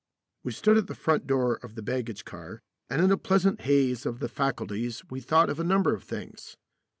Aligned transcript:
We 0.41 0.51
stood 0.51 0.79
at 0.79 0.87
the 0.87 0.95
front 0.95 1.27
door 1.27 1.57
of 1.61 1.75
the 1.75 1.83
baggage 1.83 2.25
car, 2.25 2.63
and 2.89 3.03
in 3.03 3.11
a 3.11 3.17
pleasant 3.17 3.61
haze 3.61 4.03
of 4.03 4.17
the 4.19 4.29
faculties 4.29 5.03
we 5.11 5.21
thought 5.21 5.51
of 5.51 5.59
a 5.59 5.63
number 5.63 5.93
of 5.93 6.03
things. 6.03 6.57